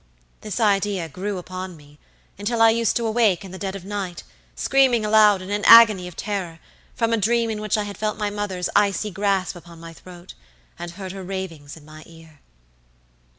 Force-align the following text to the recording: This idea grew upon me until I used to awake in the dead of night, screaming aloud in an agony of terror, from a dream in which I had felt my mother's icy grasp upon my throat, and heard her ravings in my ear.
This 0.39 0.59
idea 0.59 1.07
grew 1.07 1.37
upon 1.37 1.77
me 1.77 1.99
until 2.39 2.59
I 2.59 2.71
used 2.71 2.95
to 2.95 3.05
awake 3.05 3.45
in 3.45 3.51
the 3.51 3.59
dead 3.59 3.75
of 3.75 3.85
night, 3.85 4.23
screaming 4.55 5.05
aloud 5.05 5.43
in 5.43 5.51
an 5.51 5.63
agony 5.65 6.07
of 6.07 6.15
terror, 6.15 6.57
from 6.95 7.13
a 7.13 7.17
dream 7.17 7.51
in 7.51 7.61
which 7.61 7.77
I 7.77 7.83
had 7.83 7.99
felt 7.99 8.17
my 8.17 8.31
mother's 8.31 8.67
icy 8.75 9.11
grasp 9.11 9.55
upon 9.55 9.79
my 9.79 9.93
throat, 9.93 10.33
and 10.79 10.89
heard 10.89 11.11
her 11.11 11.21
ravings 11.23 11.77
in 11.77 11.85
my 11.85 12.01
ear. 12.07 12.39